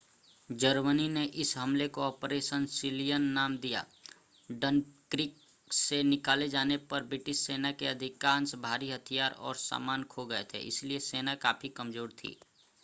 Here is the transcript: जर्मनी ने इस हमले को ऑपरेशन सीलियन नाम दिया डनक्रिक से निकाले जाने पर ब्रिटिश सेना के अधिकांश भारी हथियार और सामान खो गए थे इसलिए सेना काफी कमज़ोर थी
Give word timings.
जर्मनी 0.49 1.07
ने 1.09 1.23
इस 1.41 1.57
हमले 1.57 1.87
को 1.87 2.01
ऑपरेशन 2.03 2.65
सीलियन 2.75 3.23
नाम 3.33 3.57
दिया 3.57 3.83
डनक्रिक 4.49 5.35
से 5.71 6.01
निकाले 6.03 6.47
जाने 6.49 6.77
पर 6.91 7.03
ब्रिटिश 7.05 7.39
सेना 7.39 7.71
के 7.73 7.87
अधिकांश 7.87 8.55
भारी 8.63 8.89
हथियार 8.91 9.31
और 9.41 9.55
सामान 9.59 10.03
खो 10.15 10.25
गए 10.25 10.43
थे 10.53 10.59
इसलिए 10.67 10.99
सेना 11.05 11.35
काफी 11.43 11.69
कमज़ोर 11.71 12.11
थी 12.13 12.37